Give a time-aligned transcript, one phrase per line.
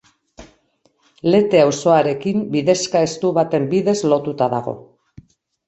[1.33, 4.77] Lete auzoarekin bidexka estu baten bidez lotuta dago.